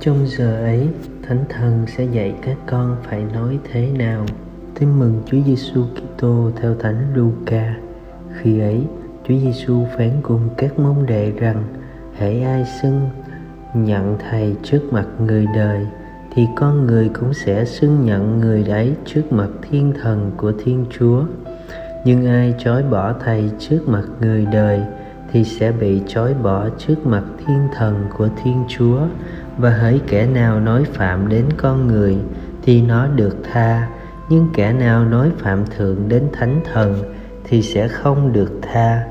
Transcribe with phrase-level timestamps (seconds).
[0.00, 0.88] Trong giờ ấy,
[1.22, 4.26] Thánh Thần sẽ dạy các con phải nói thế nào.
[4.78, 7.76] Tin mừng Chúa Giêsu Kitô theo Thánh Luca.
[8.32, 8.86] Khi ấy,
[9.28, 11.64] Chúa Giêsu phán cùng các môn đệ rằng:
[12.14, 13.08] hãy ai xưng
[13.74, 15.86] nhận thầy trước mặt người đời
[16.32, 20.84] thì con người cũng sẽ xưng nhận người đấy trước mặt thiên thần của Thiên
[20.90, 21.24] Chúa
[22.04, 24.82] nhưng ai chối bỏ thầy trước mặt người đời,
[25.32, 29.00] thì sẽ bị chối bỏ trước mặt thiên thần của thiên chúa.
[29.58, 32.16] Và hỡi kẻ nào nói phạm đến con người,
[32.62, 33.88] thì nó được tha.
[34.28, 39.04] Nhưng kẻ nào nói phạm thượng đến thánh thần, thì sẽ không được tha.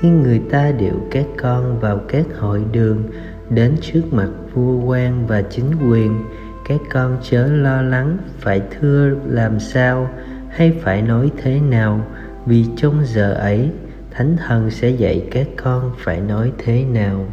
[0.00, 3.02] Khi người ta điệu các con vào các hội đường,
[3.50, 6.24] đến trước mặt vua quan và chính quyền,
[6.68, 10.10] các con chớ lo lắng phải thưa làm sao,
[10.48, 12.00] hay phải nói thế nào
[12.46, 13.70] vì trong giờ ấy
[14.10, 17.26] thánh thần sẽ dạy các con phải nói thế nào.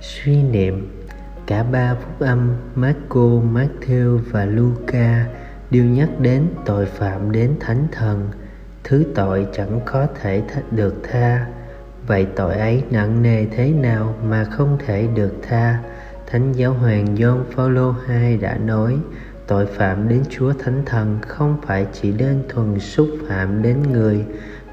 [0.00, 1.04] Suy niệm
[1.46, 3.20] cả ba phúc âm Marco,
[3.52, 5.26] Matthew và Luca
[5.70, 8.30] đều nhắc đến tội phạm đến thánh thần.
[8.84, 11.46] Thứ tội chẳng có thể được tha.
[12.06, 15.78] Vậy tội ấy nặng nề thế nào mà không thể được tha?
[16.26, 18.98] Thánh giáo hoàng John Phaolô II đã nói
[19.46, 24.24] tội phạm đến Chúa Thánh Thần không phải chỉ đơn thuần xúc phạm đến người,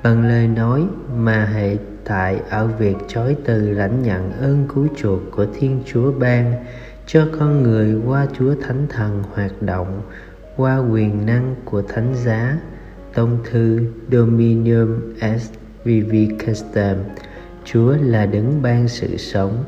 [0.03, 5.19] bằng lời nói mà hệ tại ở việc chối từ lãnh nhận ơn cứu chuộc
[5.31, 6.65] của Thiên Chúa ban
[7.05, 10.01] cho con người qua Chúa Thánh Thần hoạt động,
[10.57, 12.57] qua quyền năng của Thánh giá,
[13.13, 13.79] Tông thư
[14.11, 16.97] Dominium est Vivicastem
[17.65, 19.63] Chúa là đấng ban sự sống.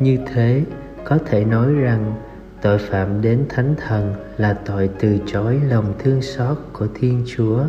[0.00, 0.62] Như thế,
[1.04, 2.14] có thể nói rằng
[2.62, 7.64] tội phạm đến thánh thần là tội từ chối lòng thương xót của thiên chúa,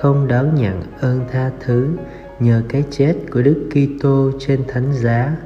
[0.00, 1.88] không đón nhận ơn tha thứ
[2.40, 5.36] nhờ cái chết của đức kitô trên thánh giá.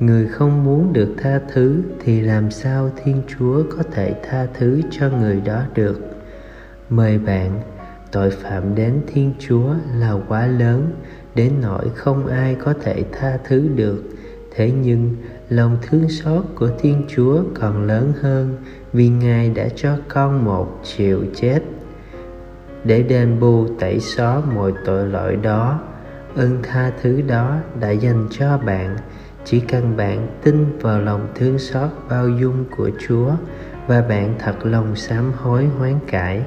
[0.00, 4.80] Người không muốn được tha thứ thì làm sao thiên chúa có thể tha thứ
[4.90, 6.00] cho người đó được?
[6.90, 7.60] Mời bạn,
[8.12, 10.90] tội phạm đến thiên chúa là quá lớn,
[11.34, 14.02] đến nỗi không ai có thể tha thứ được.
[14.54, 15.16] Thế nhưng
[15.48, 18.56] lòng thương xót của thiên chúa còn lớn hơn
[18.92, 21.60] vì ngài đã cho con một triệu chết
[22.84, 25.80] để đền bù tẩy xóa mọi tội lỗi đó.
[26.36, 28.96] Ơn tha thứ đó đã dành cho bạn.
[29.44, 33.30] Chỉ cần bạn tin vào lòng thương xót bao dung của chúa
[33.86, 36.42] và bạn thật lòng sám hối hoán cải,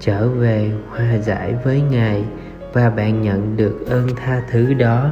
[0.00, 2.24] trở về hòa giải với ngài
[2.72, 5.10] và bạn nhận được ơn tha thứ đó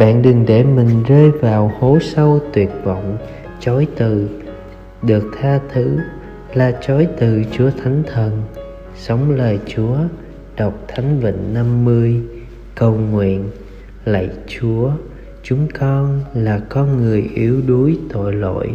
[0.00, 3.18] bạn đừng để mình rơi vào hố sâu tuyệt vọng.
[3.60, 4.28] Chối từ,
[5.02, 5.98] được tha thứ
[6.54, 8.42] là chối từ chúa thánh thần.
[8.96, 9.96] Sống lời chúa,
[10.56, 12.20] đọc thánh vịnh 50
[12.74, 13.50] cầu nguyện,
[14.04, 14.90] lạy chúa,
[15.42, 18.70] chúng con là con người yếu đuối tội lỗi.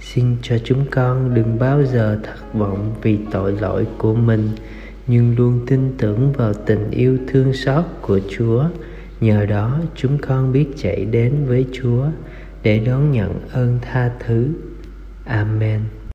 [0.00, 4.48] Xin cho chúng con đừng bao giờ thất vọng vì tội lỗi của mình,
[5.06, 8.64] nhưng luôn tin tưởng vào tình yêu thương xót của chúa
[9.20, 12.06] nhờ đó, chúng con biết chạy đến với chúa
[12.62, 14.48] để đón nhận ơn tha thứ.
[15.24, 15.80] Amen.